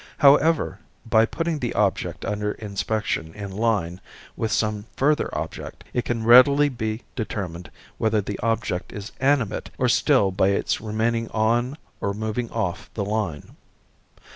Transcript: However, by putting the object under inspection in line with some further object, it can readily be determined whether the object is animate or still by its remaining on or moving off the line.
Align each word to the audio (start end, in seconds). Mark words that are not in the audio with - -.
However, 0.17 0.79
by 1.05 1.27
putting 1.27 1.59
the 1.59 1.75
object 1.75 2.25
under 2.25 2.53
inspection 2.53 3.35
in 3.35 3.51
line 3.51 4.01
with 4.35 4.51
some 4.51 4.85
further 4.97 5.29
object, 5.31 5.83
it 5.93 6.05
can 6.05 6.23
readily 6.25 6.69
be 6.69 7.03
determined 7.15 7.69
whether 7.99 8.19
the 8.19 8.39
object 8.41 8.91
is 8.91 9.11
animate 9.19 9.69
or 9.77 9.87
still 9.87 10.31
by 10.31 10.47
its 10.47 10.81
remaining 10.81 11.29
on 11.29 11.77
or 11.99 12.15
moving 12.15 12.49
off 12.49 12.89
the 12.95 13.05
line. 13.05 13.55